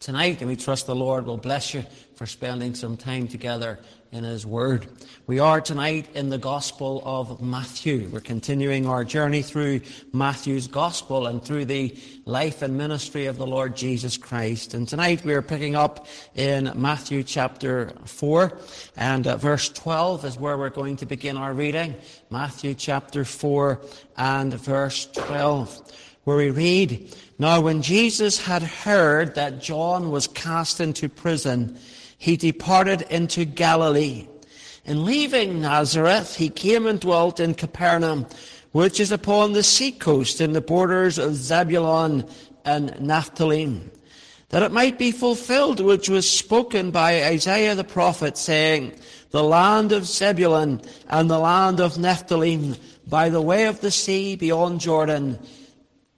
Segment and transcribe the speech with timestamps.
[0.00, 1.84] tonight, and we trust the Lord will bless you
[2.16, 3.78] for spending some time together
[4.12, 4.86] in His Word.
[5.26, 8.08] We are tonight in the Gospel of Matthew.
[8.12, 9.80] We're continuing our journey through
[10.12, 11.96] Matthew's Gospel and through the
[12.26, 14.74] life and ministry of the Lord Jesus Christ.
[14.74, 18.58] And tonight we are picking up in Matthew chapter 4,
[18.96, 21.94] and uh, verse 12 is where we're going to begin our reading.
[22.28, 23.80] Matthew chapter 4
[24.16, 30.80] and verse 12 where we read, Now when Jesus had heard that John was cast
[30.80, 31.78] into prison,
[32.16, 34.28] he departed into Galilee.
[34.84, 38.26] And leaving Nazareth, he came and dwelt in Capernaum,
[38.72, 42.24] which is upon the seacoast in the borders of Zebulun
[42.64, 43.80] and Naphtali,
[44.48, 48.92] that it might be fulfilled which was spoken by Isaiah the prophet, saying,
[49.30, 52.76] The land of Zebulun and the land of Naphtali,
[53.06, 55.38] by the way of the sea beyond Jordan,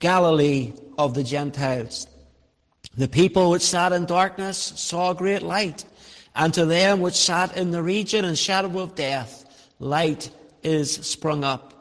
[0.04, 2.06] Galilee of the Gentiles.
[2.94, 5.86] The people which sat in darkness saw great light,
[6.36, 9.46] and to them which sat in the region and shadow of death,
[9.78, 10.30] light
[10.62, 11.72] is sprung up.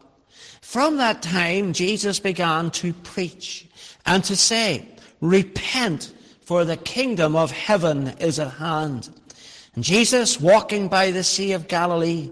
[0.61, 3.67] From that time, Jesus began to preach
[4.05, 4.87] and to say,
[5.19, 6.13] Repent,
[6.45, 9.09] for the kingdom of heaven is at hand.
[9.75, 12.31] And Jesus, walking by the Sea of Galilee,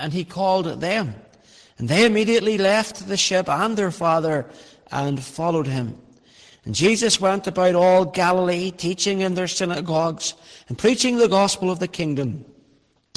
[0.00, 1.14] and he called them.
[1.78, 4.46] And they immediately left the ship and their father
[4.90, 5.98] and followed him.
[6.64, 10.34] And Jesus went about all Galilee, teaching in their synagogues
[10.68, 12.44] and preaching the gospel of the kingdom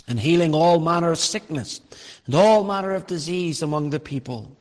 [0.08, 1.82] and healing all manner of sickness
[2.26, 4.56] and all manner of disease among the people.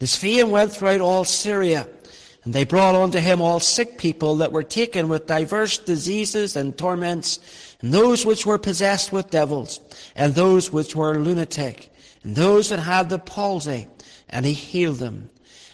[0.00, 1.86] His fame went throughout all Syria,
[2.44, 6.76] and they brought unto him all sick people that were taken with divers diseases and
[6.76, 7.38] torments,
[7.82, 9.80] and those which were possessed with devils,
[10.14, 13.88] and those which were lunatic, and those that had the palsy,
[14.30, 15.28] and he healed them.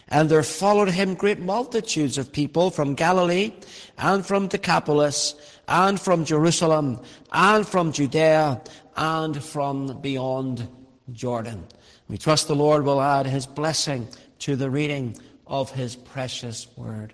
[0.07, 3.53] And there followed him great multitudes of people from Galilee,
[3.99, 5.35] and from Decapolis,
[5.67, 6.99] and from Jerusalem,
[7.31, 8.61] and from Judea,
[8.97, 10.67] and from beyond
[11.11, 11.67] Jordan.
[12.07, 14.07] We trust the Lord will add his blessing
[14.39, 15.15] to the reading
[15.45, 17.13] of his precious word.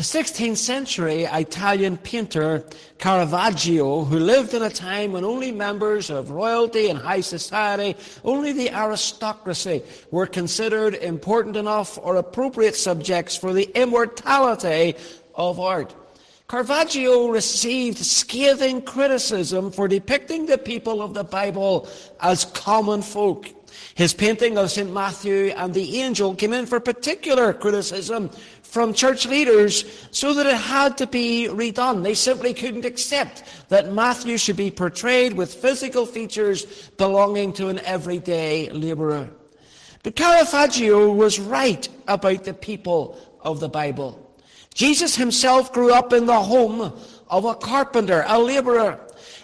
[0.00, 2.64] The 16th century Italian painter
[2.96, 7.94] Caravaggio, who lived in a time when only members of royalty and high society,
[8.24, 14.94] only the aristocracy, were considered important enough or appropriate subjects for the immortality
[15.34, 15.94] of art.
[16.48, 21.86] Caravaggio received scathing criticism for depicting the people of the Bible
[22.20, 23.50] as common folk.
[23.94, 24.92] His painting of St.
[24.92, 28.30] Matthew and the angel came in for particular criticism
[28.70, 32.04] from church leaders so that it had to be redone.
[32.04, 36.66] They simply couldn't accept that Matthew should be portrayed with physical features
[36.96, 39.28] belonging to an everyday laborer.
[40.04, 44.26] But Caravaggio was right about the people of the Bible.
[44.72, 46.92] Jesus himself grew up in the home
[47.28, 49.00] of a carpenter, a laborer.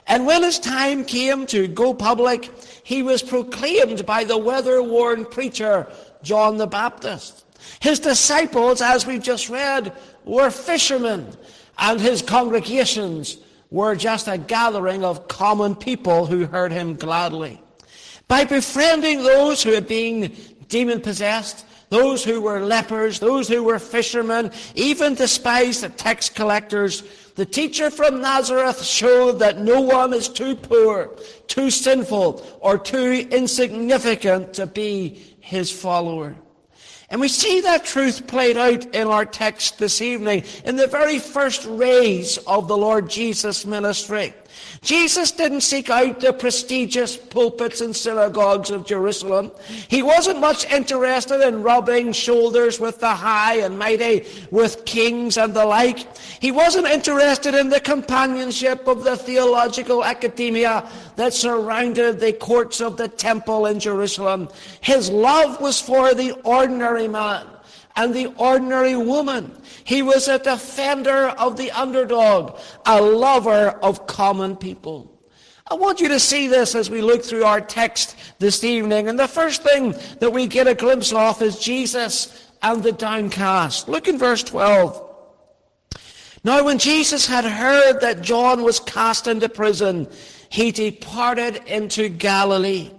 [0.06, 2.48] And when his time came to go public,
[2.84, 5.90] he was proclaimed by the weather-worn preacher,
[6.22, 7.45] John the Baptist.
[7.80, 9.92] His disciples, as we've just read,
[10.24, 11.32] were fishermen,
[11.78, 13.38] and his congregations
[13.70, 17.60] were just a gathering of common people who heard him gladly.
[18.28, 20.34] By befriending those who had been
[20.68, 27.04] demon possessed, those who were lepers, those who were fishermen, even despised tax collectors,
[27.36, 31.14] the teacher from Nazareth showed that no one is too poor,
[31.46, 36.34] too sinful, or too insignificant to be his follower.
[37.08, 41.20] And we see that truth played out in our text this evening in the very
[41.20, 44.34] first rays of the Lord Jesus' ministry.
[44.86, 49.50] Jesus didn't seek out the prestigious pulpits and synagogues of Jerusalem.
[49.88, 55.52] He wasn't much interested in rubbing shoulders with the high and mighty, with kings and
[55.54, 56.06] the like.
[56.38, 62.96] He wasn't interested in the companionship of the theological academia that surrounded the courts of
[62.96, 64.48] the temple in Jerusalem.
[64.82, 67.44] His love was for the ordinary man
[67.96, 69.50] and the ordinary woman.
[69.84, 75.12] He was a defender of the underdog, a lover of common people.
[75.68, 79.08] I want you to see this as we look through our text this evening.
[79.08, 83.88] And the first thing that we get a glimpse of is Jesus and the downcast.
[83.88, 85.02] Look in verse 12.
[86.44, 90.08] Now when Jesus had heard that John was cast into prison,
[90.48, 92.92] he departed into Galilee.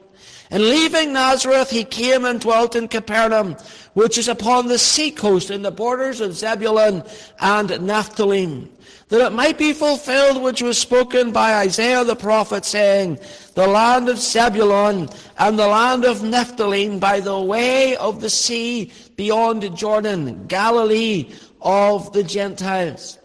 [0.50, 3.58] And leaving Nazareth, he came and dwelt in Capernaum,
[3.94, 7.04] which is upon the seacoast in the borders of Zebulun
[7.42, 8.70] and Naphtali,
[9.10, 13.20] that it might be fulfilled which was spoken by Isaiah the prophet, saying,
[13.56, 18.92] The land of Zebulun and the land of Naphtali by the way of the sea
[19.18, 23.18] beyond Jordan, Galilee of the Gentiles.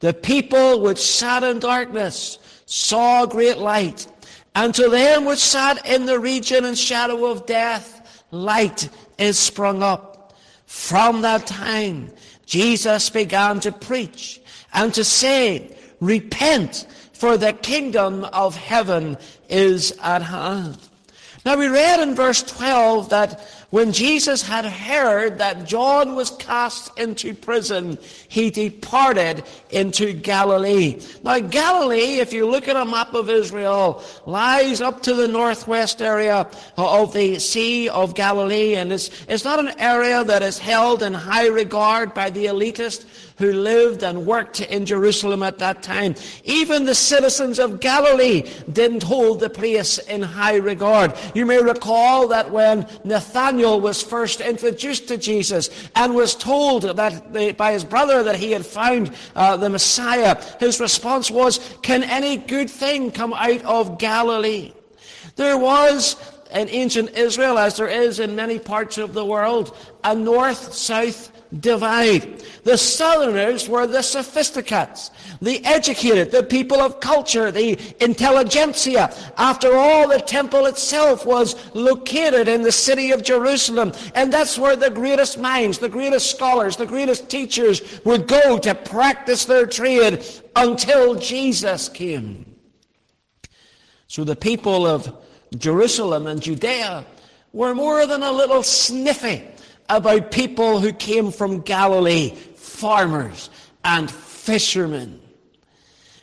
[0.00, 4.06] The people which sat in darkness saw great light.
[4.54, 9.82] And to them which sat in the region and shadow of death, light is sprung
[9.82, 10.34] up.
[10.66, 12.12] From that time,
[12.46, 14.40] Jesus began to preach
[14.72, 19.16] and to say, Repent, for the kingdom of heaven
[19.48, 20.78] is at hand.
[21.44, 23.40] Now we read in verse 12 that
[23.74, 27.98] when Jesus had heard that John was cast into prison,
[28.28, 31.00] he departed into Galilee.
[31.24, 36.00] Now, Galilee, if you look at a map of Israel, lies up to the northwest
[36.00, 41.02] area of the Sea of Galilee, and it's, it's not an area that is held
[41.02, 43.06] in high regard by the elitist
[43.36, 46.14] who lived and worked in Jerusalem at that time.
[46.44, 51.14] Even the citizens of Galilee didn't hold the place in high regard.
[51.34, 57.56] You may recall that when Nathanael was first introduced to Jesus and was told that
[57.56, 62.36] by his brother that he had found uh, the Messiah, his response was, Can any
[62.36, 64.72] good thing come out of Galilee?
[65.36, 66.16] There was
[66.52, 72.42] in ancient Israel, as there is in many parts of the world, a north-south divide.
[72.64, 75.10] The Southerners were the sophisticates,
[75.40, 79.14] the educated, the people of culture, the intelligentsia.
[79.36, 84.76] After all, the temple itself was located in the city of Jerusalem, and that's where
[84.76, 90.24] the greatest minds, the greatest scholars, the greatest teachers would go to practice their trade
[90.56, 92.56] until Jesus came.
[94.06, 95.12] So the people of
[95.56, 97.04] Jerusalem and Judea
[97.52, 99.44] were more than a little sniffy
[99.88, 103.50] about people who came from Galilee, farmers
[103.84, 105.20] and fishermen.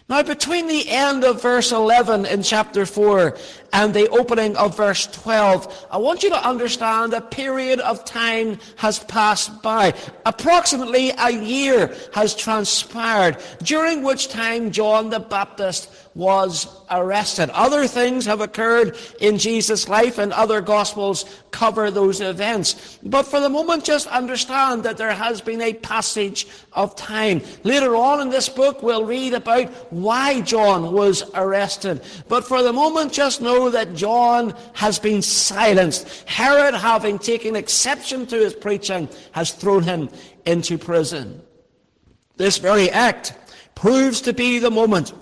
[0.10, 3.38] Now, between the end of verse 11 in chapter 4
[3.74, 8.60] and the opening of verse 12, I want you to understand a period of time
[8.78, 9.94] has passed by.
[10.26, 17.50] Approximately a year has transpired, during which time John the Baptist was arrested.
[17.52, 23.00] Other things have occurred in Jesus' life and other gospels cover those events.
[23.04, 27.42] But for the moment, just understand that there has been a passage of time.
[27.64, 32.02] Later on in this book, we'll read about why John was arrested.
[32.28, 36.28] But for the moment, just know that John has been silenced.
[36.28, 40.10] Herod, having taken exception to his preaching, has thrown him
[40.46, 41.42] into prison.
[42.38, 43.34] This very act
[43.76, 45.14] proves to be the moment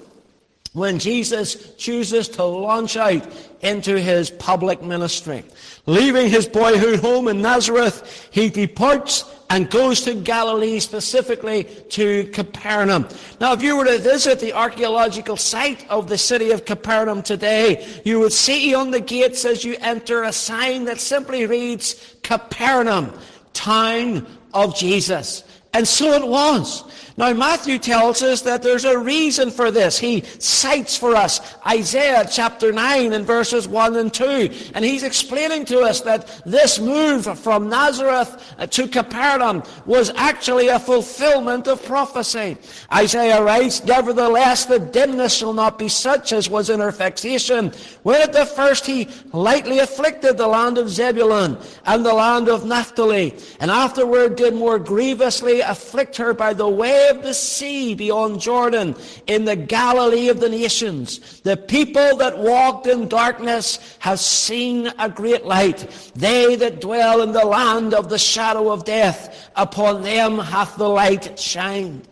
[0.80, 3.28] when Jesus chooses to launch out
[3.62, 5.44] into his public ministry.
[5.86, 13.08] Leaving his boyhood home in Nazareth, he departs and goes to Galilee, specifically to Capernaum.
[13.42, 18.02] Now, if you were to visit the archaeological site of the city of Capernaum today,
[18.06, 23.12] you would see on the gates as you enter a sign that simply reads, Capernaum,
[23.54, 25.44] town of Jesus.
[25.74, 26.84] And so it was.
[27.20, 30.00] Now, Matthew tells us that there's a reason for this.
[30.00, 34.72] He cites for us Isaiah chapter 9 and verses 1 and 2.
[34.74, 40.70] And he's explaining to us that this move from Nazareth uh, to Capernaum was actually
[40.70, 42.56] a fulfillment of prophecy.
[42.94, 47.74] Isaiah writes, Nevertheless, the dimness shall not be such as was in her vexation,
[48.04, 52.66] when at the first he lightly afflicted the land of Zebulun and the land of
[52.66, 58.42] Naphtali, and afterward did more grievously afflict her by the way of the sea beyond
[58.42, 58.96] Jordan,
[59.28, 61.40] in the Galilee of the nations.
[61.42, 66.12] The people that walked in darkness have seen a great light.
[66.16, 70.90] They that dwell in the land of the shadow of death, upon them hath the
[70.90, 72.09] light shined.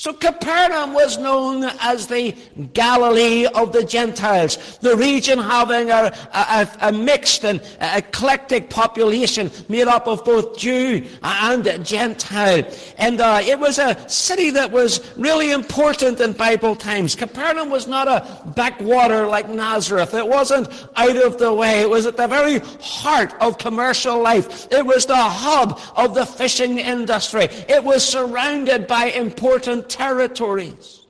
[0.00, 2.34] So Capernaum was known as the
[2.72, 9.88] Galilee of the Gentiles, the region having a, a, a, mixed and eclectic population made
[9.88, 12.66] up of both Jew and Gentile.
[12.96, 17.14] And uh, it was a city that was really important in Bible times.
[17.14, 20.14] Capernaum was not a backwater like Nazareth.
[20.14, 21.82] It wasn't out of the way.
[21.82, 24.66] It was at the very heart of commercial life.
[24.72, 27.48] It was the hub of the fishing industry.
[27.68, 31.06] It was surrounded by important territories.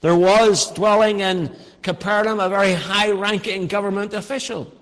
[0.00, 4.72] There was dwelling in Capernaum a very high ranking government official.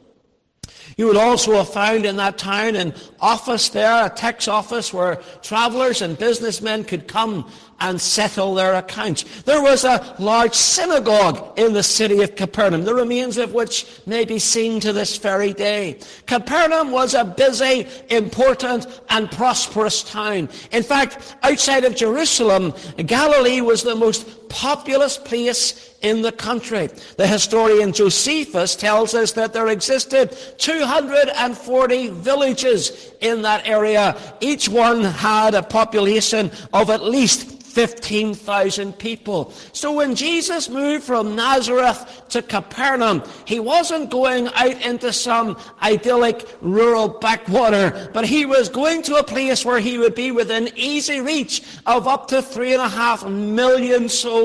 [0.96, 5.16] You would also have found in that town an office there, a tax office where
[5.42, 9.24] travelers and businessmen could come and settle their accounts.
[9.42, 14.24] There was a large synagogue in the city of Capernaum, the remains of which may
[14.24, 15.98] be seen to this very day.
[16.26, 20.48] Capernaum was a busy, important, and prosperous town.
[20.72, 26.88] In fact, outside of Jerusalem, Galilee was the most populous place in the country.
[27.16, 34.16] The historian Josephus tells us that there existed 240 villages in that area.
[34.40, 39.52] Each one had a population of at least 15,000 people.
[39.72, 46.48] So when Jesus moved from Nazareth to Capernaum, he wasn't going out into some idyllic
[46.60, 51.20] rural backwater, but he was going to a place where he would be within easy
[51.20, 54.39] reach of up to three and a half million souls.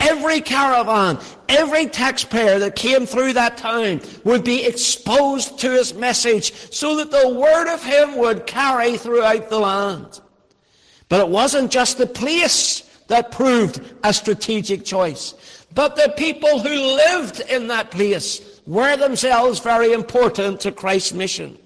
[0.00, 6.52] Every caravan, every taxpayer that came through that town would be exposed to his message
[6.72, 10.20] so that the word of him would carry throughout the land.
[11.08, 15.34] But it wasn't just the place that proved a strategic choice,
[15.74, 21.58] but the people who lived in that place were themselves very important to Christ's mission.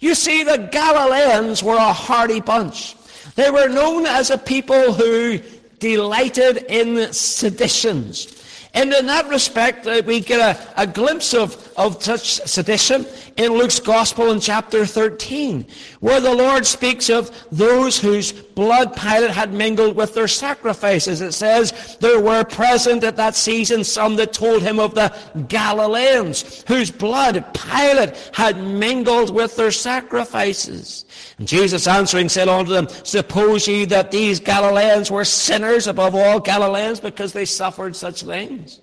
[0.00, 2.96] You see, the Galileans were a hardy bunch.
[3.36, 5.40] They were known as a people who
[5.82, 8.38] delighted in seditions.
[8.72, 13.04] And in that respect, uh, we get a, a glimpse of, of such sedition
[13.36, 15.66] in Luke's Gospel in chapter 13,
[16.00, 21.20] where the Lord speaks of those whose blood Pilate had mingled with their sacrifices.
[21.20, 25.14] It says there were present at that season some that told him of the
[25.48, 31.04] Galileans, whose blood Pilate had mingled with their sacrifices.
[31.38, 36.40] And Jesus answering said unto them, Suppose ye that these Galileans were sinners above all
[36.40, 38.80] Galileans because they suffered such things?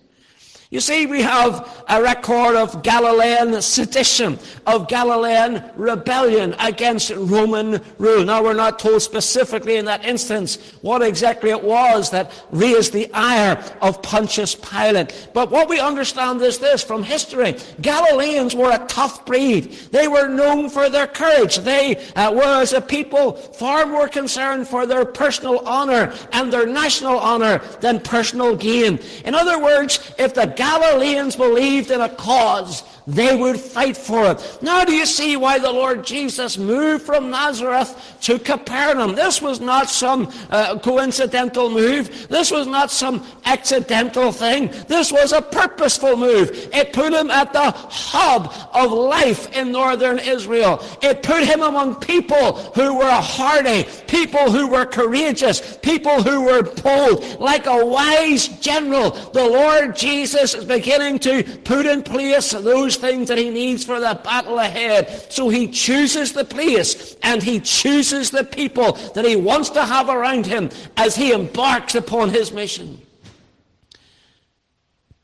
[0.71, 8.23] You see, we have a record of Galilean sedition, of Galilean rebellion against Roman rule.
[8.23, 13.11] Now, we're not told specifically in that instance what exactly it was that raised the
[13.15, 15.29] ire of Pontius Pilate.
[15.33, 17.57] But what we understand is this from history.
[17.81, 19.71] Galileans were a tough breed.
[19.91, 21.57] They were known for their courage.
[21.57, 26.67] They uh, were, as a people, far more concerned for their personal honor and their
[26.67, 28.99] national honor than personal gain.
[29.25, 34.59] In other words, if the Galileans believed in a cause they would fight for it.
[34.61, 39.15] Now do you see why the Lord Jesus moved from Nazareth to Capernaum?
[39.15, 42.27] This was not some uh, coincidental move.
[42.27, 44.67] This was not some accidental thing.
[44.87, 46.69] This was a purposeful move.
[46.71, 50.83] It put him at the hub of life in northern Israel.
[51.01, 56.61] It put him among people who were hardy, people who were courageous, people who were
[56.61, 57.39] bold.
[57.39, 63.27] Like a wise general, the Lord Jesus is beginning to put in place those things
[63.27, 65.31] that he needs for the battle ahead.
[65.31, 70.09] So he chooses the place and he chooses the people that he wants to have
[70.09, 73.01] around him as he embarks upon his mission.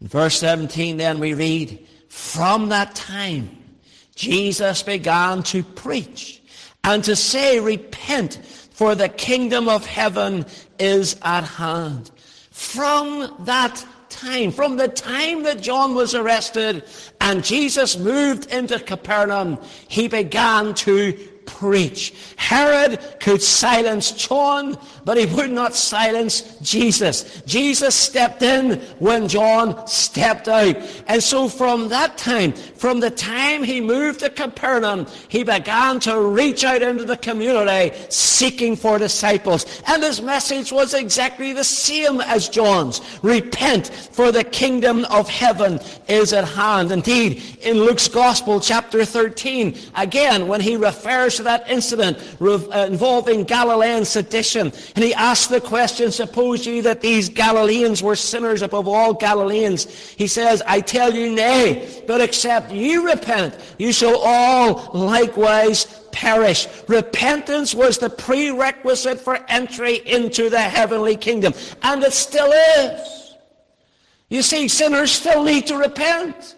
[0.01, 3.50] In verse 17, then we read, From that time,
[4.15, 6.41] Jesus began to preach
[6.84, 8.39] and to say, Repent,
[8.72, 10.46] for the kingdom of heaven
[10.77, 12.12] is at hand.
[12.51, 13.86] From that
[14.16, 16.84] time, from the time that John was arrested
[17.20, 21.14] and Jesus moved into Capernaum, he began to
[21.46, 22.14] preach.
[22.38, 27.42] Herod could silence John, but he would not silence Jesus.
[27.46, 30.76] Jesus stepped in when John stepped out.
[31.08, 36.20] And so from that time, from the time he moved to Capernaum, he began to
[36.20, 39.66] reach out into the community seeking for disciples.
[39.88, 43.02] And his message was exactly the same as John's.
[43.22, 46.92] Repent, for the kingdom of heaven is at hand.
[46.92, 53.44] Indeed, in Luke's Gospel, chapter 13, again, when he refers to that incident uh, involving
[53.44, 58.88] Galilean sedition, and he asked the question, suppose ye that these Galileans were sinners above
[58.88, 59.86] all Galileans?
[60.12, 66.68] He says, I tell you nay, but except you repent, you shall all likewise perish.
[66.88, 71.54] Repentance was the prerequisite for entry into the heavenly kingdom.
[71.82, 73.36] And it still is.
[74.30, 76.56] You see, sinners still need to repent.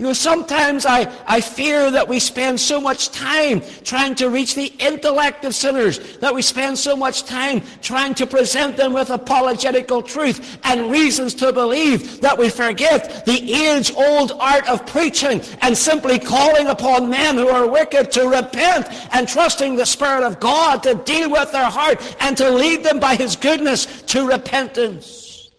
[0.00, 4.54] You know, sometimes I, I fear that we spend so much time trying to reach
[4.54, 9.10] the intellect of sinners, that we spend so much time trying to present them with
[9.10, 15.76] apologetical truth and reasons to believe that we forget the age-old art of preaching and
[15.76, 20.82] simply calling upon men who are wicked to repent and trusting the Spirit of God
[20.84, 25.50] to deal with their heart and to lead them by His goodness to repentance.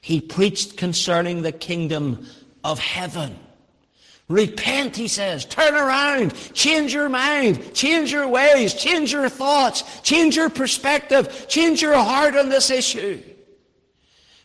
[0.00, 2.28] He preached concerning the kingdom
[2.64, 3.38] of heaven.
[4.28, 5.44] Repent, he says.
[5.44, 6.32] Turn around.
[6.54, 7.74] Change your mind.
[7.74, 8.72] Change your ways.
[8.74, 10.00] Change your thoughts.
[10.02, 11.46] Change your perspective.
[11.48, 13.20] Change your heart on this issue.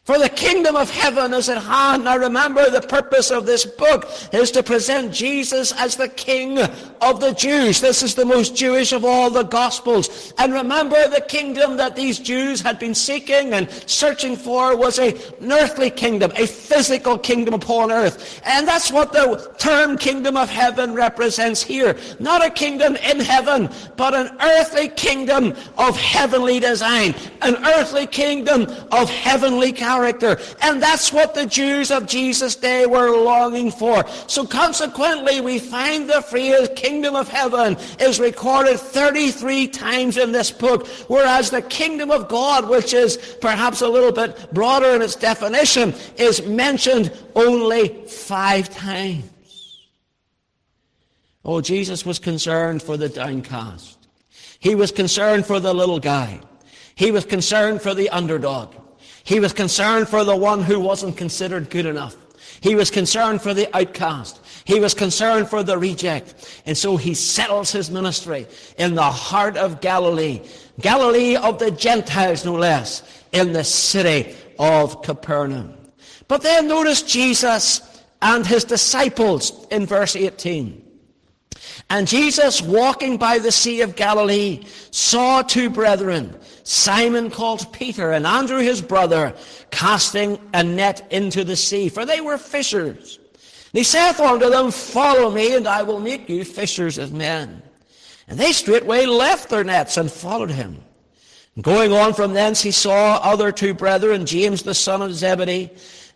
[0.07, 2.05] For the kingdom of heaven is at hand.
[2.05, 6.59] Now remember the purpose of this book is to present Jesus as the King
[7.01, 7.81] of the Jews.
[7.81, 10.33] This is the most Jewish of all the Gospels.
[10.37, 15.13] And remember the kingdom that these Jews had been seeking and searching for was a,
[15.41, 18.41] an earthly kingdom, a physical kingdom upon earth.
[18.45, 21.97] And that's what the term kingdom of heaven represents here.
[22.17, 27.13] Not a kingdom in heaven, but an earthly kingdom of heavenly design.
[27.41, 30.39] An earthly kingdom of heavenly character character.
[30.61, 34.07] And that's what the Jews of Jesus' day were longing for.
[34.27, 40.51] So consequently, we find the phrase kingdom of heaven is recorded 33 times in this
[40.51, 45.15] book, whereas the kingdom of God, which is perhaps a little bit broader in its
[45.15, 49.31] definition, is mentioned only five times.
[51.43, 53.97] Oh, Jesus was concerned for the downcast.
[54.59, 56.41] He was concerned for the little guy.
[56.95, 58.73] He was concerned for the underdog.
[59.27, 62.15] He was concerned for the one who wasn't considered good enough.
[62.61, 64.39] He was concerned for the outcast.
[64.63, 66.61] He was concerned for the reject.
[66.65, 70.39] And so he settles his ministry in the heart of Galilee.
[70.79, 73.03] Galilee of the Gentiles, no less,
[73.33, 75.73] in the city of Capernaum.
[76.29, 77.81] But then notice Jesus
[78.21, 80.87] and his disciples in verse 18.
[81.89, 86.33] And Jesus, walking by the Sea of Galilee, saw two brethren,
[86.67, 89.33] Simon called Peter and Andrew his brother,
[89.71, 93.19] casting a net into the sea, for they were fishers.
[93.23, 97.61] And he saith unto them, Follow me, and I will make you fishers of men.
[98.27, 100.83] And they straightway left their nets and followed him.
[101.55, 105.69] And going on from thence, he saw other two brethren, James the son of Zebedee,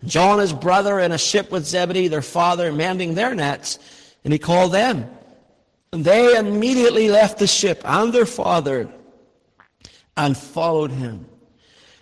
[0.03, 3.79] John his brother, in a ship with Zebedee their father, mending their nets.
[4.25, 5.09] And he called them.
[5.93, 8.89] And they immediately left the ship and their father
[10.17, 11.25] and followed him.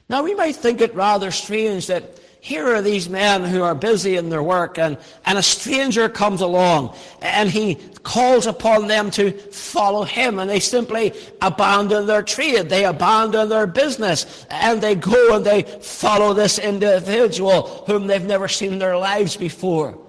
[0.10, 4.16] Now we might think it rather strange that here are these men who are busy
[4.16, 9.32] in their work and, and a stranger comes along and he calls upon them to
[9.32, 12.70] follow him and they simply abandon their trade.
[12.70, 18.48] They abandon their business and they go and they follow this individual whom they've never
[18.48, 20.00] seen in their lives before.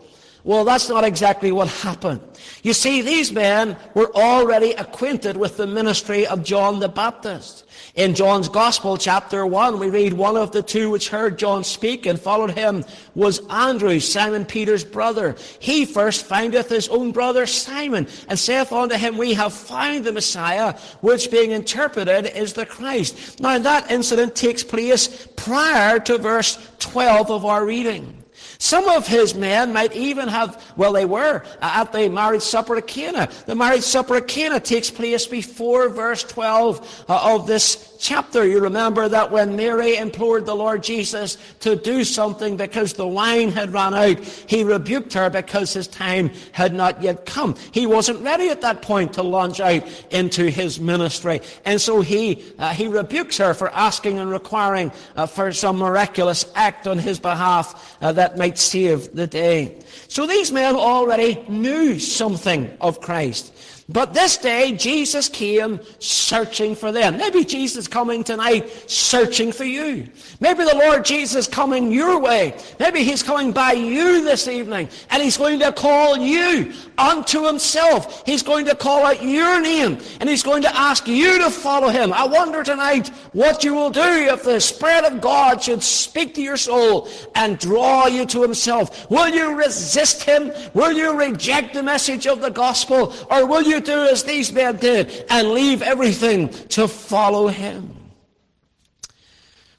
[0.45, 2.23] Well, that's not exactly what happened.
[2.63, 7.65] You see, these men were already acquainted with the ministry of John the Baptist.
[7.95, 12.05] In John's Gospel, chapter 1, we read, One of the two which heard John speak
[12.05, 15.37] and followed him was Andrew, Simon Peter's brother.
[15.59, 20.13] He first findeth his own brother Simon, and saith unto him, We have found the
[20.13, 23.41] Messiah, which being interpreted is the Christ.
[23.41, 28.20] Now that incident takes place prior to verse 12 of our reading.
[28.61, 32.87] Some of his men might even have, well, they were at the marriage supper at
[32.87, 33.31] Cana.
[33.47, 38.61] The marriage supper at Cana takes place before verse 12 uh, of this chapter, you
[38.61, 43.73] remember that when Mary implored the Lord Jesus to do something because the wine had
[43.73, 47.55] run out, he rebuked her because his time had not yet come.
[47.73, 51.43] He wasn't ready at that point to launch out into his ministry.
[51.65, 56.47] And so he, uh, he rebukes her for asking and requiring uh, for some miraculous
[56.55, 59.79] act on his behalf uh, that might save the day.
[60.09, 63.53] So these men already knew something of Christ.
[63.93, 67.17] But this day, Jesus came searching for them.
[67.17, 70.07] Maybe Jesus coming tonight searching for you.
[70.39, 72.57] Maybe the Lord Jesus coming your way.
[72.79, 78.23] Maybe he's coming by you this evening and he's going to call you unto himself.
[78.25, 81.89] He's going to call out your name and he's going to ask you to follow
[81.89, 82.13] him.
[82.13, 86.43] I wonder tonight what you will do if the Spirit of God should speak to
[86.43, 89.11] your soul and draw you to himself.
[89.11, 90.53] Will you resist him?
[90.75, 93.15] Will you reject the message of the gospel?
[93.31, 97.97] Or will you do as these men did and leave everything to follow him?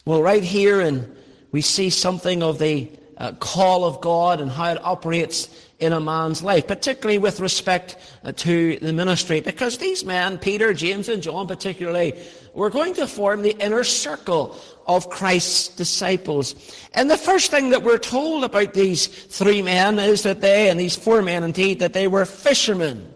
[0.06, 1.16] Well, right here, and
[1.52, 6.00] we see something of the uh, call of God and how it operates in a
[6.00, 11.24] man's life, particularly with respect uh, to the ministry, because these men, Peter, James, and
[11.24, 12.14] John particularly,
[12.54, 16.56] were going to form the inner circle of Christ's disciples.
[16.94, 20.80] And the first thing that we're told about these three men is that they, and
[20.80, 23.14] these four men indeed, that they were fishermen.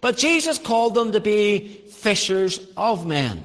[0.00, 3.42] But Jesus called them to be fishers of men.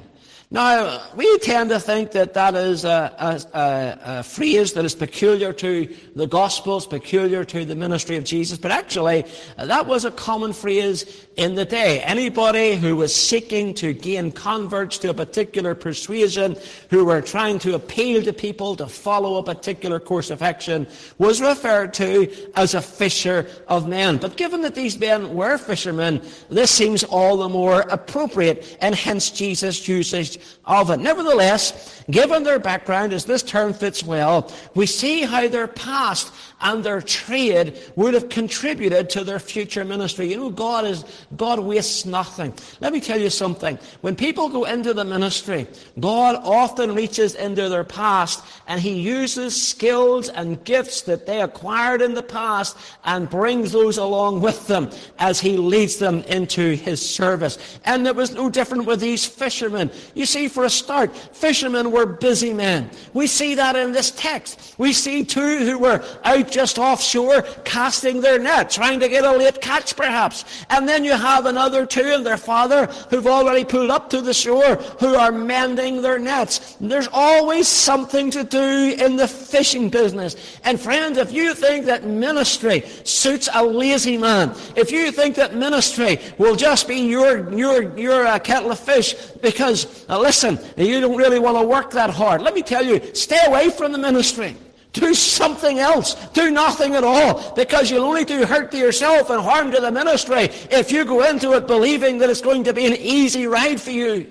[0.54, 3.16] Now, we tend to think that that is a,
[3.54, 8.58] a, a, phrase that is peculiar to the Gospels, peculiar to the ministry of Jesus,
[8.58, 9.24] but actually,
[9.58, 12.02] uh, that was a common phrase in the day.
[12.02, 16.58] Anybody who was seeking to gain converts to a particular persuasion,
[16.90, 20.86] who were trying to appeal to people to follow a particular course of action,
[21.18, 24.18] was referred to as a fisher of men.
[24.18, 29.32] But given that these men were fishermen, this seems all the more appropriate, and hence
[29.32, 31.00] Jesus' usage of it.
[31.00, 36.84] Nevertheless, given their background, as this term fits well, we see how their past and
[36.84, 40.30] their trade would have contributed to their future ministry.
[40.30, 41.04] You know, God is,
[41.36, 42.54] God wastes nothing.
[42.80, 43.80] Let me tell you something.
[44.02, 45.68] When people go into the ministry,
[46.00, 52.02] God often reaches into their past and He uses skills and gifts that they acquired
[52.02, 57.08] in the past and brings those along with them as He leads them into His
[57.08, 57.58] service.
[57.86, 59.90] And it was no different with these fishermen.
[60.14, 62.90] You see, for a start, fishermen were busy men.
[63.14, 64.76] We see that in this text.
[64.78, 69.32] We see two who were out just offshore casting their net, trying to get a
[69.32, 70.46] late catch perhaps.
[70.70, 74.34] And then you have another two and their father who've already pulled up to the
[74.34, 76.78] shore who are mending their nets.
[76.80, 80.36] There's always something to do in the fishing business.
[80.64, 85.56] And friends, if you think that ministry suits a lazy man, if you think that
[85.56, 91.00] ministry will just be your, your, your uh, kettle of fish because, uh, listen, you
[91.00, 92.42] don't really want to work that hard.
[92.42, 94.56] Let me tell you, stay away from the ministry.
[94.94, 96.16] Do something else.
[96.30, 97.54] Do nothing at all.
[97.54, 101.24] Because you'll only do hurt to yourself and harm to the ministry if you go
[101.30, 104.30] into it believing that it's going to be an easy ride for you.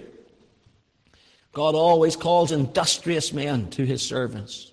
[1.52, 4.70] God always calls industrious men to his service.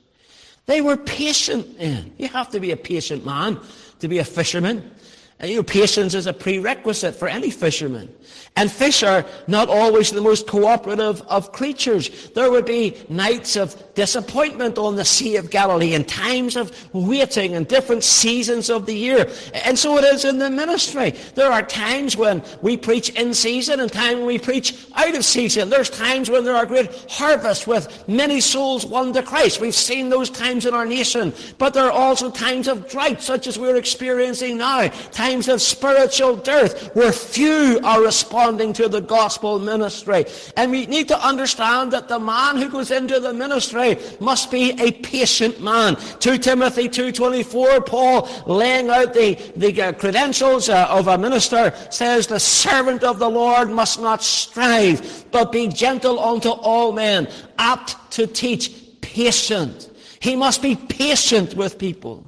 [0.66, 2.14] They were patient men.
[2.18, 3.60] You have to be a patient man
[4.00, 4.92] to be a fisherman.
[5.40, 8.12] Patience is a prerequisite for any fisherman.
[8.56, 12.30] And fish are not always the most cooperative of creatures.
[12.30, 17.54] There would be nights of disappointment on the Sea of Galilee and times of waiting
[17.54, 19.30] and different seasons of the year.
[19.54, 21.12] And so it is in the ministry.
[21.36, 25.24] There are times when we preach in season and times when we preach out of
[25.24, 25.70] season.
[25.70, 29.62] There's times when there are great harvests with many souls won to Christ.
[29.62, 31.32] We've seen those times in our nation.
[31.60, 34.90] But there are also times of drought, such as we're experiencing now.
[35.28, 40.24] Times of spiritual dearth where few are responding to the gospel ministry.
[40.56, 44.72] And we need to understand that the man who goes into the ministry must be
[44.82, 45.98] a patient man.
[46.22, 52.28] 2 Timothy 2.24, Paul laying out the, the uh, credentials uh, of a minister says,
[52.28, 57.28] the servant of the Lord must not strive, but be gentle unto all men,
[57.60, 59.90] apt to teach, patient.
[60.22, 62.26] He must be patient with people.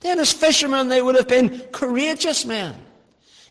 [0.00, 2.74] Then as fishermen, they would have been courageous men.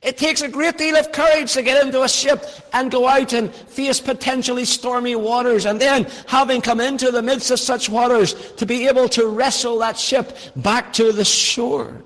[0.01, 3.33] It takes a great deal of courage to get into a ship and go out
[3.33, 5.65] and face potentially stormy waters.
[5.65, 9.79] And then, having come into the midst of such waters, to be able to wrestle
[9.79, 12.03] that ship back to the shore.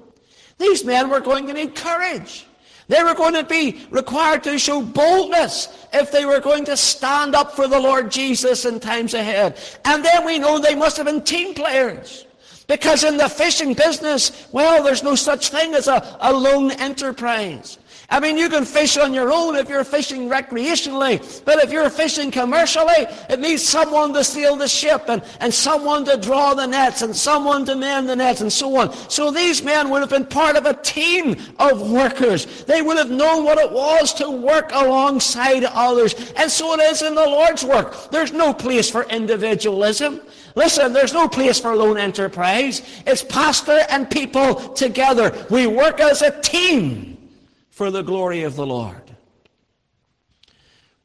[0.60, 2.46] These men were going to need courage.
[2.88, 7.36] They were going to be required to show boldness if they were going to stand
[7.36, 9.60] up for the Lord Jesus in times ahead.
[9.84, 12.26] And then we know they must have been team players.
[12.70, 17.80] Because in the fishing business, well, there's no such thing as a, a lone enterprise.
[18.12, 21.90] I mean, you can fish on your own if you're fishing recreationally, but if you're
[21.90, 26.68] fishing commercially, it needs someone to steal the ship and, and someone to draw the
[26.68, 28.94] nets and someone to mend the nets and so on.
[29.10, 32.64] So these men would have been part of a team of workers.
[32.66, 36.14] They would have known what it was to work alongside others.
[36.36, 38.12] And so it is in the Lord's work.
[38.12, 40.22] There's no place for individualism.
[40.56, 42.82] Listen, there's no place for lone enterprise.
[43.06, 45.46] It's pastor and people together.
[45.50, 47.30] We work as a team
[47.70, 49.02] for the glory of the Lord.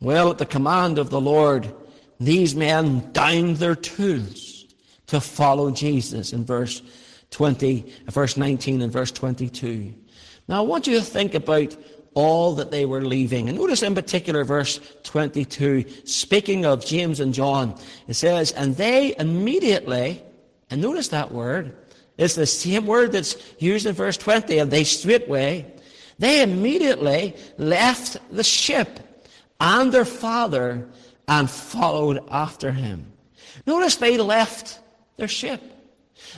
[0.01, 1.73] Well, at the command of the Lord,
[2.21, 4.67] these men downed their tools
[5.07, 6.83] to follow Jesus in verse
[7.31, 9.95] 20, verse 19 and verse 22.
[10.49, 11.77] Now I want you to think about
[12.15, 13.49] all that they were leaving.
[13.49, 19.15] And notice in particular verse 22, speaking of James and John, it says, And they
[19.19, 20.23] immediately,
[20.71, 21.77] and notice that word,
[22.17, 25.67] it's the same word that's used in verse 20, and they straightway
[26.19, 29.01] they immediately left the ship
[29.61, 30.89] and their father
[31.27, 33.13] and followed after him.
[33.67, 34.81] Notice they left
[35.17, 35.63] their ship.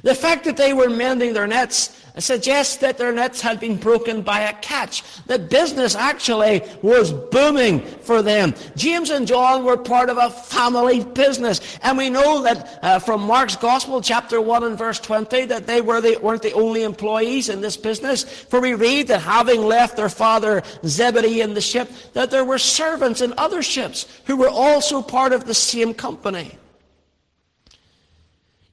[0.02, 4.22] The fact that they were mending their nets suggests that their nets had been broken
[4.22, 5.02] by a catch.
[5.26, 8.54] The business actually was booming for them.
[8.74, 11.78] James and John were part of a family business.
[11.82, 15.80] And we know that uh, from Mark's Gospel, chapter 1 and verse 20, that they
[15.80, 18.24] were the, weren't the only employees in this business.
[18.24, 22.58] For we read that having left their father Zebedee in the ship, that there were
[22.58, 26.58] servants in other ships who were also part of the same company.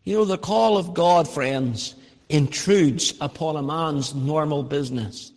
[0.06, 1.96] You know, the call of God, friends,
[2.30, 5.33] intrudes upon a man's normal business.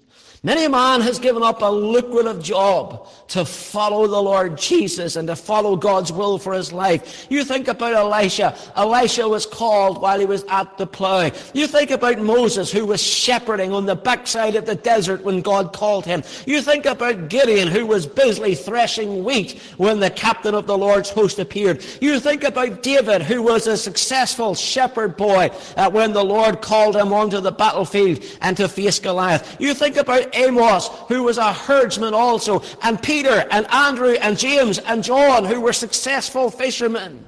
[0.47, 5.27] Many a man has given up a lucrative job to follow the Lord Jesus and
[5.27, 7.27] to follow God's will for his life.
[7.29, 8.57] You think about Elisha.
[8.77, 11.33] Elisha was called while he was at the plough.
[11.53, 15.73] You think about Moses who was shepherding on the backside of the desert when God
[15.73, 16.23] called him.
[16.47, 21.11] You think about Gideon who was busily threshing wheat when the captain of the Lord's
[21.11, 21.85] host appeared.
[22.01, 26.95] You think about David who was a successful shepherd boy uh, when the Lord called
[26.95, 29.57] him onto the battlefield and to face Goliath.
[29.59, 34.79] You think about Amos, who was a herdsman also, and Peter and Andrew and James
[34.79, 37.25] and John, who were successful fishermen.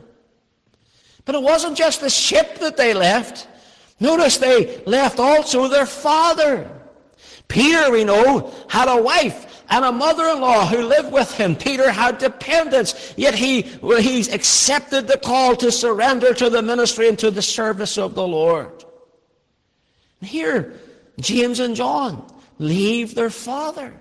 [1.25, 3.49] But it wasn't just the ship that they left.
[4.01, 6.71] Notice they left also their father.
[7.49, 11.55] Peter, we know, had a wife and a mother-in-law who lived with him.
[11.55, 17.09] Peter had dependents, yet he, well, he accepted the call to surrender to the ministry
[17.09, 18.85] and to the service of the Lord.
[20.21, 20.75] Here,
[21.21, 22.27] James and John,
[22.59, 23.95] leave their father.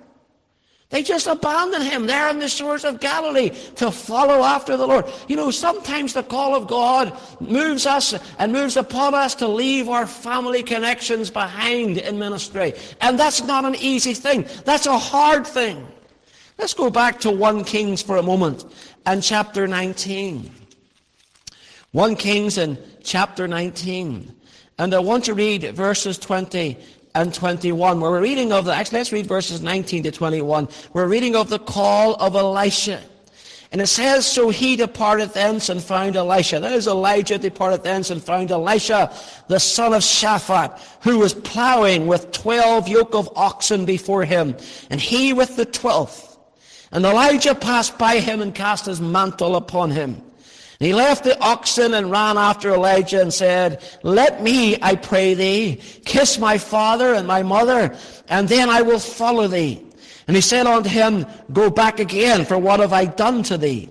[0.90, 5.06] They just abandon him there on the shores of Galilee to follow after the Lord.
[5.28, 9.90] You know, sometimes the call of God moves us and moves upon us to leave
[9.90, 12.74] our family connections behind in ministry.
[13.02, 14.46] And that's not an easy thing.
[14.64, 15.86] That's a hard thing.
[16.58, 18.64] Let's go back to 1 Kings for a moment
[19.06, 20.50] and chapter 19.
[21.92, 24.34] 1 Kings in chapter 19.
[24.80, 26.78] And I want to read verses 20
[27.22, 30.68] and 21, where we're reading of the, actually let's read verses 19 to 21.
[30.94, 33.02] We're reading of the call of Elisha.
[33.72, 36.60] And it says, So he departed thence and found Elisha.
[36.60, 39.14] That is Elijah departed thence and found Elisha,
[39.48, 44.56] the son of Shaphat, who was plowing with twelve yoke of oxen before him,
[44.90, 46.38] and he with the twelfth.
[46.92, 50.22] And Elijah passed by him and cast his mantle upon him.
[50.80, 55.34] And he left the oxen and ran after Elijah and said, Let me, I pray
[55.34, 59.84] thee, kiss my father and my mother, and then I will follow thee.
[60.28, 63.90] And he said unto him, Go back again, for what have I done to thee?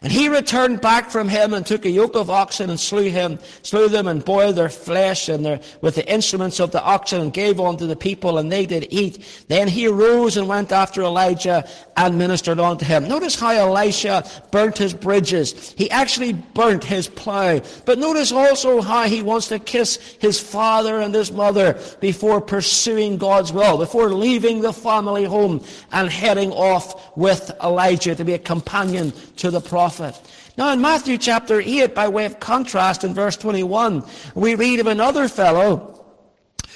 [0.00, 3.40] And he returned back from him and took a yoke of oxen and slew him,
[3.62, 7.32] slew them and boiled their flesh and their, with the instruments of the oxen and
[7.32, 9.44] gave unto the people and they did eat.
[9.48, 13.08] Then he arose and went after Elijah and ministered unto him.
[13.08, 15.74] Notice how Elisha burnt his bridges.
[15.76, 17.60] He actually burnt his plow.
[17.84, 23.16] But notice also how he wants to kiss his father and his mother before pursuing
[23.16, 28.38] God's will, before leaving the family home and heading off with Elijah to be a
[28.38, 30.20] companion to the prophet prophet.
[30.58, 34.86] Now in Matthew chapter 8, by way of contrast in verse 21, we read of
[34.86, 36.04] another fellow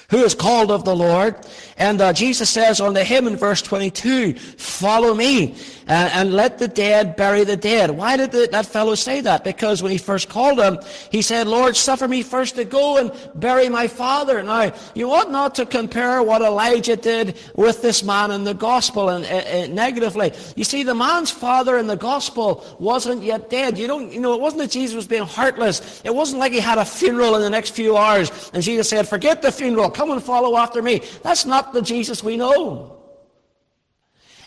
[0.08, 1.36] who is called of the Lord.
[1.82, 5.56] And uh, Jesus says unto him in verse 22, follow me
[5.88, 7.90] and, and let the dead bury the dead.
[7.90, 9.42] Why did the, that fellow say that?
[9.42, 10.78] Because when he first called him,
[11.10, 14.40] he said, Lord, suffer me first to go and bury my father.
[14.44, 19.08] Now, you ought not to compare what Elijah did with this man in the gospel
[19.08, 20.32] and, uh, uh, negatively.
[20.54, 23.76] You see, the man's father in the gospel wasn't yet dead.
[23.76, 26.00] You don't, you know, it wasn't that Jesus was being heartless.
[26.04, 29.08] It wasn't like he had a funeral in the next few hours and Jesus said,
[29.08, 31.02] forget the funeral, come and follow after me.
[31.24, 32.98] That's not the Jesus we know.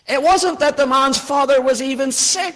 [0.08, 2.54] It wasn't that the man's father was even sick.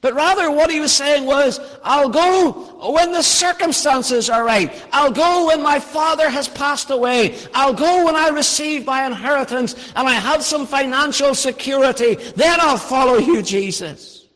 [0.00, 4.72] But rather what he was saying was, I'll go when the circumstances are right.
[4.92, 7.36] I'll go when my father has passed away.
[7.52, 12.14] I'll go when I receive my inheritance and I have some financial security.
[12.14, 14.26] Then I'll follow you, Jesus.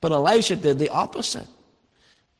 [0.00, 1.46] But Elisha did the opposite.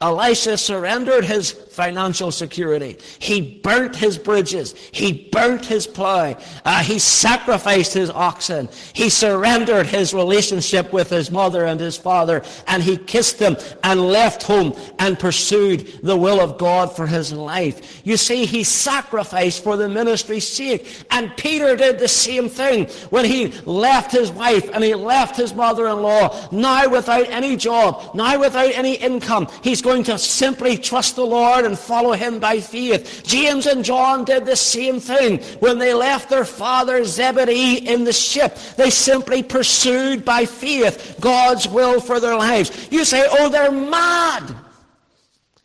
[0.01, 2.97] Elisha surrendered his financial security.
[3.19, 4.73] He burnt his bridges.
[4.93, 6.37] He burnt his plow.
[6.65, 8.69] Uh, he sacrificed his oxen.
[8.93, 12.45] He surrendered his relationship with his mother and his father.
[12.69, 17.33] And he kissed them and left home and pursued the will of God for his
[17.33, 18.01] life.
[18.05, 21.07] You see, he sacrificed for the ministry's sake.
[21.11, 25.55] And Peter did the same thing when he left his wife and he left his
[25.55, 26.51] mother-in-law.
[26.53, 31.65] Now without any job, now without any income, he's going to simply trust the Lord
[31.65, 33.23] and follow him by faith.
[33.25, 38.13] James and John did the same thing when they left their father Zebedee in the
[38.13, 38.55] ship.
[38.77, 42.89] They simply pursued by faith God's will for their lives.
[42.91, 44.55] You say, oh, they're mad.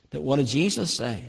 [0.10, 1.26] But what did Jesus say?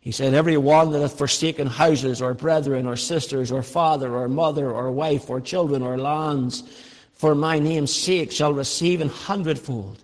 [0.00, 4.26] He said, Every one that hath forsaken houses, or brethren, or sisters, or father, or
[4.28, 6.62] mother, or wife, or children, or lands,
[7.12, 10.02] for my name's sake, shall receive an hundredfold,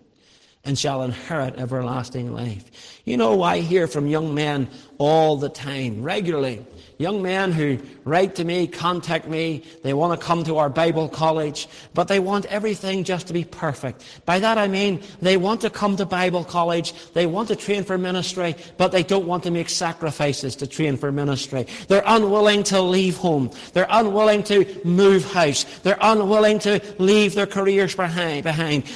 [0.64, 3.00] and shall inherit everlasting life.
[3.05, 6.64] You know, I hear from young men all the time, regularly,
[6.98, 11.09] young men who write to me, contact me, they want to come to our Bible
[11.09, 14.04] college, but they want everything just to be perfect.
[14.24, 17.85] By that I mean they want to come to Bible college, they want to train
[17.85, 21.66] for ministry, but they don't want to make sacrifices to train for ministry.
[21.88, 23.50] They're unwilling to leave home.
[23.72, 25.64] They're unwilling to move house.
[25.83, 28.44] They're unwilling to leave their careers behind.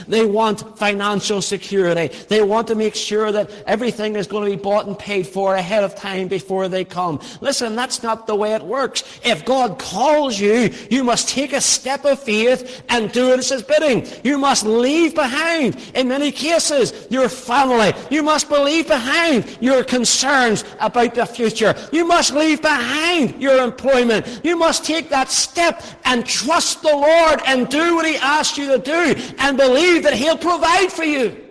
[0.08, 2.14] They want financial security.
[2.28, 5.54] They want to make sure that everything is going to be bought and paid for
[5.54, 7.20] ahead of time before they come.
[7.40, 9.04] Listen, that's not the way it works.
[9.24, 13.62] If God calls you, you must take a step of faith and do as his
[13.62, 14.06] bidding.
[14.24, 17.92] You must leave behind, in many cases, your family.
[18.11, 21.74] You must leave behind your concerns about the future.
[21.92, 24.40] You must leave behind your employment.
[24.44, 28.68] You must take that step and trust the Lord and do what he asks you
[28.68, 31.44] to do and believe that he'll provide for you.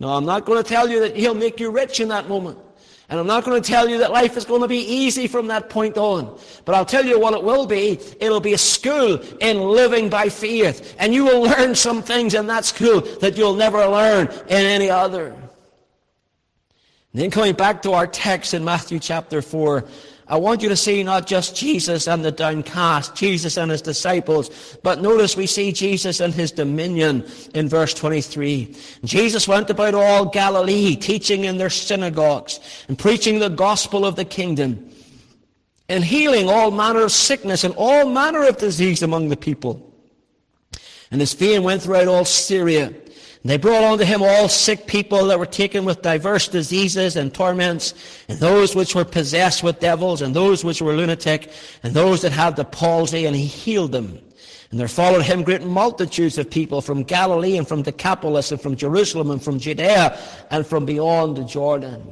[0.00, 2.58] Now, I'm not going to tell you that he'll make you rich in that moment.
[3.10, 5.46] And I'm not going to tell you that life is going to be easy from
[5.46, 6.38] that point on.
[6.66, 7.98] But I'll tell you what it will be.
[8.20, 10.94] It'll be a school in living by faith.
[10.98, 14.90] And you will learn some things in that school that you'll never learn in any
[14.90, 15.28] other.
[15.28, 19.84] And then coming back to our text in Matthew chapter 4,
[20.30, 24.76] I want you to see not just Jesus and the downcast, Jesus and his disciples,
[24.82, 28.76] but notice we see Jesus and his dominion in verse 23.
[29.04, 34.24] Jesus went about all Galilee, teaching in their synagogues and preaching the gospel of the
[34.24, 34.90] kingdom
[35.88, 39.82] and healing all manner of sickness and all manner of disease among the people.
[41.10, 42.92] And his fame went throughout all Syria.
[43.42, 47.32] And they brought unto him all sick people that were taken with diverse diseases and
[47.32, 47.94] torments,
[48.28, 51.50] and those which were possessed with devils, and those which were lunatic,
[51.82, 54.18] and those that had the palsy, and he healed them.
[54.70, 58.76] And there followed him great multitudes of people from Galilee and from Decapolis and from
[58.76, 60.18] Jerusalem and from Judea
[60.50, 62.06] and from beyond the Jordan.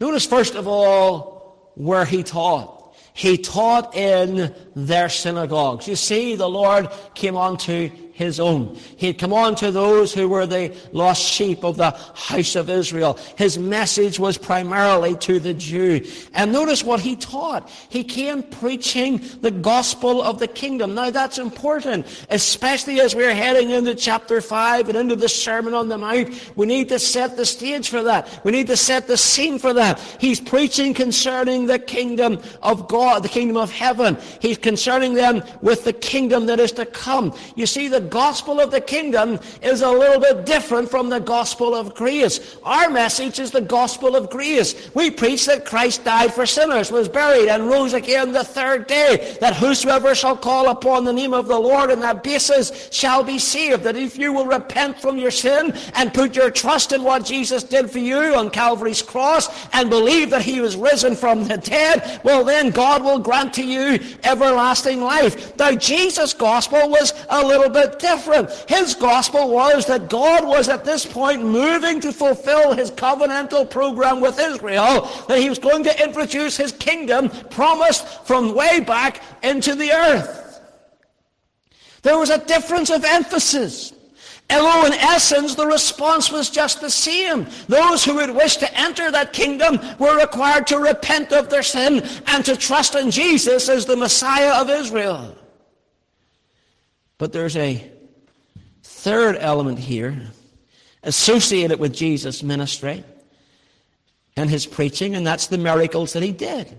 [0.00, 2.96] Notice first of all where he taught.
[3.12, 5.86] He taught in their synagogues.
[5.86, 8.78] You see, the Lord came unto his own.
[8.96, 12.70] He had come on to those who were the lost sheep of the house of
[12.70, 13.18] Israel.
[13.36, 16.06] His message was primarily to the Jew.
[16.32, 17.68] And notice what he taught.
[17.88, 20.94] He came preaching the gospel of the kingdom.
[20.94, 25.88] Now that's important, especially as we're heading into chapter 5 and into the Sermon on
[25.88, 26.52] the Mount.
[26.56, 28.44] We need to set the stage for that.
[28.44, 29.98] We need to set the scene for that.
[30.20, 34.18] He's preaching concerning the kingdom of God, the kingdom of heaven.
[34.40, 37.36] He's concerning them with the kingdom that is to come.
[37.56, 41.74] You see, the gospel of the kingdom is a little bit different from the gospel
[41.74, 42.56] of grace.
[42.62, 44.94] Our message is the gospel of grace.
[44.94, 49.36] We preach that Christ died for sinners, was buried, and rose again the third day,
[49.40, 53.38] that whosoever shall call upon the name of the Lord on that basis shall be
[53.38, 53.82] saved.
[53.82, 57.62] That if you will repent from your sin and put your trust in what Jesus
[57.62, 62.20] did for you on Calvary's cross and believe that he was risen from the dead,
[62.24, 65.56] well then God will grant to you everlasting life.
[65.56, 68.50] Now Jesus' gospel was a little bit different.
[68.68, 74.20] His gospel was that God was at this point moving to fulfill his covenantal program
[74.20, 79.74] with Israel, that he was going to introduce his kingdom promised from way back into
[79.74, 80.60] the earth.
[82.02, 83.92] There was a difference of emphasis.
[84.50, 87.46] Although in essence the response was just the same.
[87.66, 92.06] Those who would wish to enter that kingdom were required to repent of their sin
[92.26, 95.34] and to trust in Jesus as the Messiah of Israel.
[97.24, 97.82] But there's a
[98.82, 100.24] third element here
[101.02, 103.02] associated with Jesus' ministry
[104.36, 106.78] and his preaching, and that's the miracles that he did.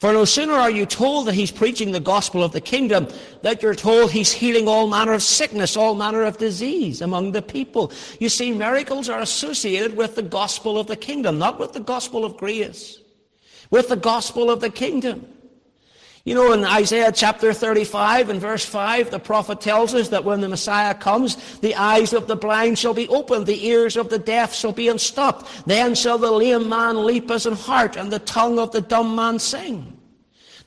[0.00, 3.08] For no sooner are you told that he's preaching the gospel of the kingdom,
[3.40, 7.40] that you're told he's healing all manner of sickness, all manner of disease among the
[7.40, 7.90] people.
[8.20, 12.26] You see, miracles are associated with the gospel of the kingdom, not with the gospel
[12.26, 12.98] of grace,
[13.70, 15.26] with the gospel of the kingdom.
[16.24, 20.40] You know, in Isaiah chapter 35 and verse 5, the prophet tells us that when
[20.40, 24.18] the Messiah comes, the eyes of the blind shall be opened, the ears of the
[24.18, 25.66] deaf shall be unstopped.
[25.66, 29.14] Then shall the lame man leap as an hart, and the tongue of the dumb
[29.14, 29.98] man sing.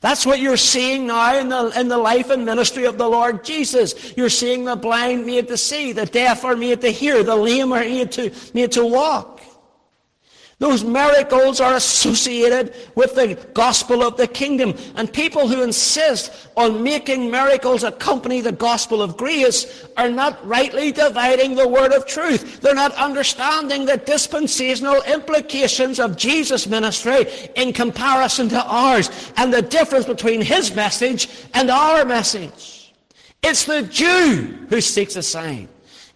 [0.00, 3.42] That's what you're seeing now in the, in the life and ministry of the Lord
[3.42, 4.16] Jesus.
[4.16, 7.72] You're seeing the blind made to see, the deaf are made to hear, the lame
[7.72, 9.37] are made to, made to walk.
[10.60, 14.74] Those miracles are associated with the gospel of the kingdom.
[14.96, 20.90] And people who insist on making miracles accompany the gospel of grace are not rightly
[20.90, 22.60] dividing the word of truth.
[22.60, 29.62] They're not understanding the dispensational implications of Jesus' ministry in comparison to ours and the
[29.62, 32.92] difference between his message and our message.
[33.44, 35.68] It's the Jew who seeks a sign.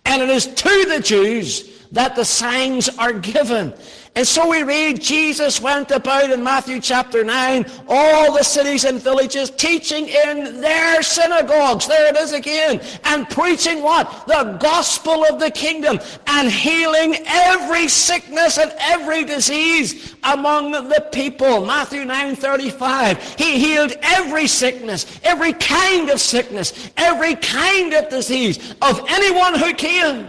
[0.05, 3.73] And it is to the Jews that the signs are given.
[4.15, 9.01] And so we read Jesus went about in Matthew chapter 9, all the cities and
[9.01, 11.87] villages, teaching in their synagogues.
[11.87, 12.83] There it is again.
[13.05, 14.27] And preaching what?
[14.27, 21.65] The gospel of the kingdom and healing every sickness and every disease among the people.
[21.65, 23.37] Matthew 9, 35.
[23.39, 29.73] He healed every sickness, every kind of sickness, every kind of disease of anyone who
[29.73, 30.27] came.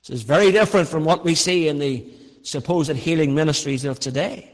[0.00, 2.04] This is very different from what we see in the
[2.50, 4.50] supposed healing ministries of today.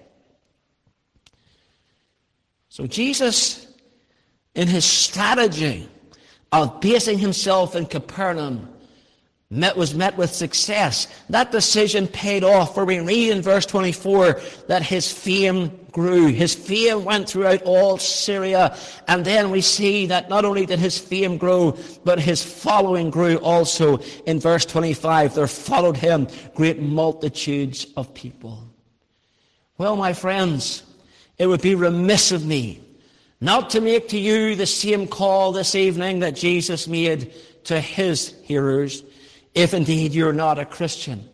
[2.69, 3.67] So Jesus,
[4.55, 5.89] in his strategy
[6.53, 8.69] of basing himself in Capernaum,
[9.51, 11.07] met, was met with success.
[11.31, 16.27] That decision paid off, for we read in verse 24 that his fame grew.
[16.27, 18.77] His fame went throughout all Syria.
[19.09, 23.39] And then we see that not only did his fame grow, but his following grew
[23.39, 23.97] also.
[24.27, 28.63] In verse 25, there followed him great multitudes of people.
[29.79, 30.83] Well, my friends,
[31.39, 32.83] it would be remiss of me
[33.41, 37.33] not to make to you the same call this evening that Jesus made
[37.65, 39.03] to his hearers
[39.55, 41.27] if indeed you're not a Christian.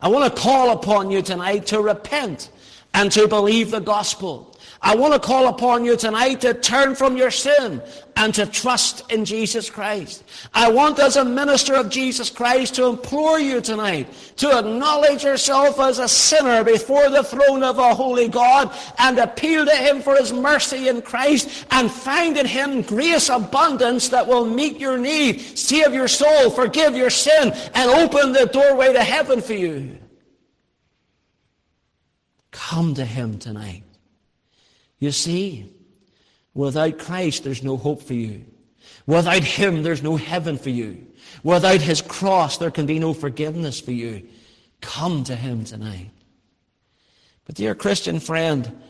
[0.00, 2.50] I want to call upon you tonight to repent
[2.94, 4.48] and to believe the gospel.
[4.80, 7.82] I want to call upon you tonight to turn from your sin
[8.16, 10.22] and to trust in Jesus Christ.
[10.54, 15.80] I want, as a minister of Jesus Christ, to implore you tonight to acknowledge yourself
[15.80, 20.16] as a sinner before the throne of a holy God and appeal to Him for
[20.16, 25.40] His mercy in Christ and find in Him grace abundance that will meet your need,
[25.40, 29.98] save your soul, forgive your sin, and open the doorway to heaven for you.
[32.50, 33.84] Come to Him tonight.
[34.98, 35.72] You see,
[36.54, 38.44] without Christ, there's no hope for you.
[39.06, 41.06] Without Him, there's no heaven for you.
[41.42, 44.26] Without His cross, there can be no forgiveness for you.
[44.80, 46.10] Come to Him tonight.
[47.44, 48.80] But, dear Christian friend,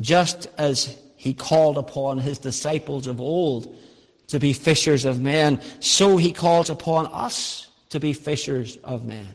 [0.00, 3.76] just as He called upon His disciples of old
[4.28, 9.28] to be fishers of men, so He calls upon us to be fishers of men.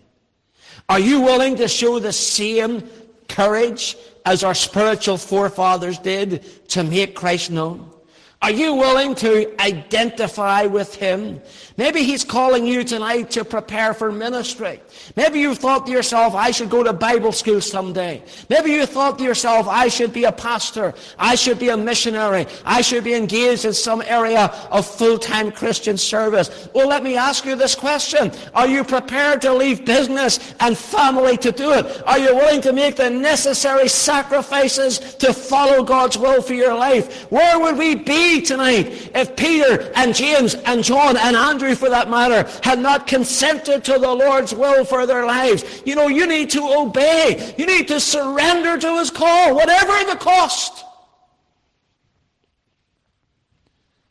[0.89, 2.81] Are you willing to show the same
[3.27, 7.91] courage as our spiritual forefathers did to make Christ known?
[8.39, 11.41] Are you willing to identify with him?
[11.75, 14.79] Maybe he's calling you tonight to prepare for ministry.
[15.15, 18.21] Maybe you thought to yourself, I should go to Bible school someday.
[18.47, 20.93] Maybe you thought to yourself, I should be a pastor.
[21.17, 22.45] I should be a missionary.
[22.63, 26.69] I should be engaged in some area of full-time Christian service.
[26.75, 28.31] Well, let me ask you this question.
[28.53, 32.07] Are you prepared to leave business and family to do it?
[32.07, 37.23] Are you willing to make the necessary sacrifices to follow God's will for your life?
[37.31, 42.09] Where would we be tonight if Peter and James and John and Andrew, for that
[42.09, 45.81] matter, had not consented to the Lord's will for their lives.
[45.85, 47.55] You know, you need to obey.
[47.57, 50.83] You need to surrender to His call, whatever the cost.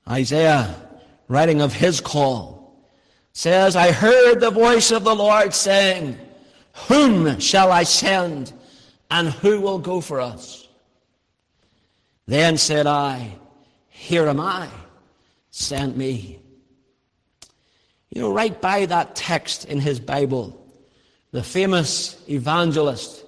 [0.08, 0.74] Isaiah,
[1.28, 2.76] writing of his call,
[3.32, 6.16] says, I heard the voice of the Lord saying,
[6.88, 8.52] Whom shall I send,
[9.10, 10.68] and who will go for us?
[12.26, 13.36] Then said I,
[13.96, 14.68] here am I,
[15.50, 16.38] send me.
[18.10, 20.62] You know, right by that text in his Bible,
[21.32, 23.24] the famous evangelist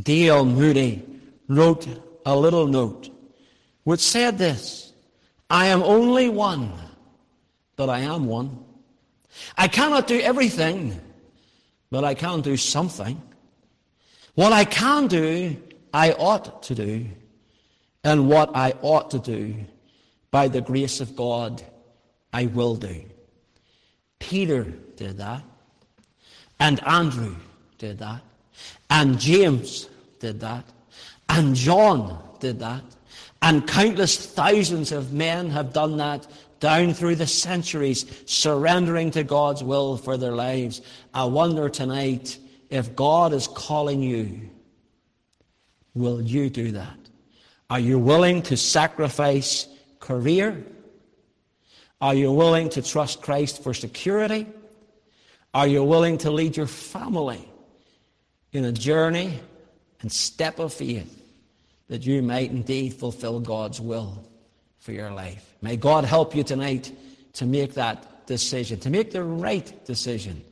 [0.00, 0.44] D.L.
[0.44, 1.02] Moody
[1.48, 1.88] wrote
[2.26, 3.10] a little note
[3.84, 4.92] which said this
[5.48, 6.70] I am only one,
[7.76, 8.62] but I am one.
[9.56, 11.00] I cannot do everything,
[11.90, 13.20] but I can do something.
[14.34, 15.56] What I can do,
[15.92, 17.06] I ought to do.
[18.04, 19.64] And what I ought to do,
[20.34, 21.62] by the grace of God,
[22.32, 23.04] I will do.
[24.18, 24.64] Peter
[24.96, 25.44] did that.
[26.58, 27.36] And Andrew
[27.78, 28.20] did that.
[28.90, 30.64] And James did that.
[31.28, 32.82] And John did that.
[33.42, 36.26] And countless thousands of men have done that
[36.58, 40.82] down through the centuries, surrendering to God's will for their lives.
[41.14, 42.38] I wonder tonight
[42.70, 44.50] if God is calling you,
[45.94, 46.98] will you do that?
[47.70, 49.68] Are you willing to sacrifice
[50.04, 50.64] career?
[52.00, 54.46] Are you willing to trust Christ for security?
[55.52, 57.48] Are you willing to lead your family
[58.52, 59.40] in a journey
[60.00, 61.22] and step of faith
[61.88, 64.24] that you might indeed fulfill God's will
[64.78, 65.54] for your life.
[65.60, 66.92] May God help you tonight
[67.34, 70.42] to make that decision, to make the right decision,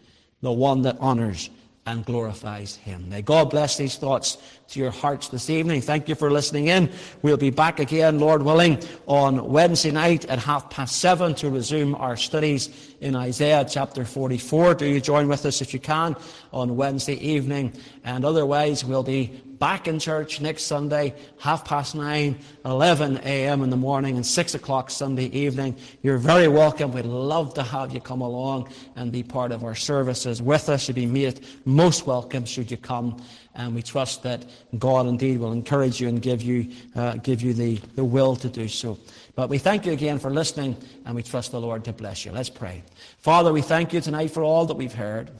[0.41, 1.51] the one that honors
[1.87, 3.09] and glorifies Him.
[3.09, 5.81] May God bless these thoughts to your hearts this evening.
[5.81, 6.91] Thank you for listening in.
[7.23, 11.95] We'll be back again, Lord willing, on Wednesday night at half past seven to resume
[11.97, 14.75] our studies in Isaiah chapter 44.
[14.75, 16.15] Do you join with us if you can
[16.53, 17.73] on Wednesday evening?
[18.05, 23.63] And otherwise, we'll be back in church next Sunday, half past nine, 11 a.m.
[23.63, 25.77] in the morning, and six o'clock Sunday evening.
[26.03, 26.93] You're very welcome.
[26.93, 30.87] We'd love to have you come along and be part of our services with us.
[30.87, 31.35] You'd be
[31.65, 33.21] most welcome should you come.
[33.55, 34.45] And we trust that
[34.79, 38.49] God indeed will encourage you and give you, uh, give you the, the will to
[38.49, 38.99] do so.
[39.35, 42.33] But we thank you again for listening, and we trust the Lord to bless you.
[42.33, 42.83] Let's pray.
[43.19, 45.31] Father, we thank you tonight for all that we've heard.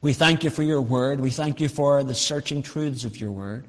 [0.00, 1.20] We thank you for your word.
[1.20, 3.66] We thank you for the searching truths of your word.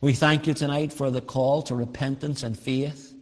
[0.00, 3.12] We thank you tonight for the call to repentance and faith.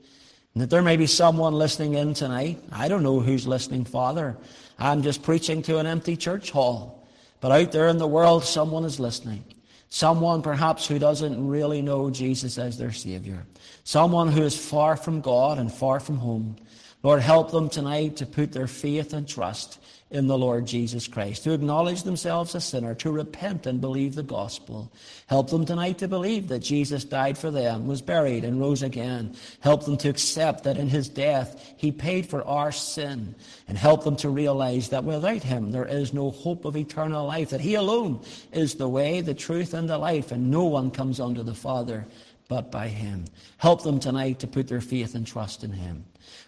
[0.54, 2.58] And that there may be someone listening in tonight.
[2.70, 4.36] I don't know who's listening, Father.
[4.78, 7.03] I'm just preaching to an empty church hall.
[7.44, 9.44] But out there in the world, someone is listening.
[9.90, 13.44] Someone perhaps who doesn't really know Jesus as their Savior.
[13.84, 16.56] Someone who is far from God and far from home.
[17.02, 19.78] Lord, help them tonight to put their faith and trust
[20.14, 24.22] in the Lord Jesus Christ, to acknowledge themselves a sinner, to repent and believe the
[24.22, 24.92] gospel.
[25.26, 29.34] Help them tonight to believe that Jesus died for them, was buried, and rose again.
[29.58, 33.34] Help them to accept that in his death he paid for our sin.
[33.66, 37.50] And help them to realize that without him there is no hope of eternal life,
[37.50, 38.20] that he alone
[38.52, 42.06] is the way, the truth, and the life, and no one comes unto the Father
[42.46, 43.24] but by him.
[43.56, 46.04] Help them tonight to put their faith and trust in him.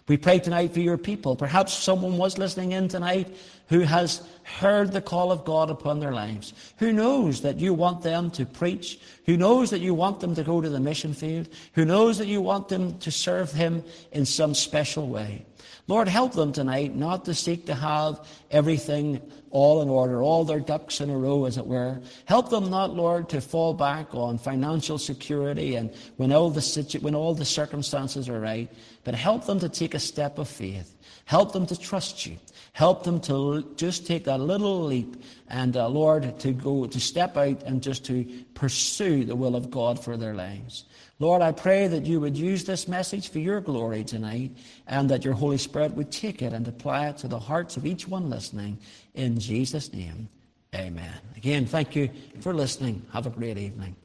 [0.07, 1.35] We pray tonight for your people.
[1.35, 3.35] Perhaps someone was listening in tonight
[3.69, 8.01] who has heard the call of God upon their lives, who knows that you want
[8.01, 11.49] them to preach, who knows that you want them to go to the mission field,
[11.73, 15.45] who knows that you want them to serve Him in some special way.
[15.89, 19.21] Lord, help them tonight not to seek to have everything
[19.51, 22.01] all in order, all their ducks in a row, as it were.
[22.25, 26.99] Help them not, Lord, to fall back on financial security and when all the, situ-
[26.99, 28.69] when all the circumstances are right,
[29.05, 30.95] but help them to take a step of faith.
[31.25, 32.37] Help them to trust you.
[32.73, 37.35] Help them to just take that little leap and, uh, Lord, to go, to step
[37.35, 40.85] out and just to pursue the will of God for their lives.
[41.19, 44.51] Lord, I pray that you would use this message for your glory tonight
[44.85, 47.85] and that your Holy Spirit would take it and apply it to the hearts of
[47.85, 48.77] each one listening.
[49.15, 50.29] In Jesus' name,
[50.75, 51.19] amen.
[51.35, 52.09] Again, thank you
[52.41, 53.03] for listening.
[53.11, 53.95] Have a great evening.